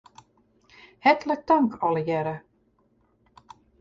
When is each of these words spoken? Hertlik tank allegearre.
Hertlik 1.07 1.43
tank 1.47 1.73
allegearre. 1.89 2.35